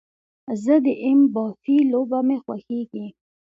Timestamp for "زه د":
0.63-0.87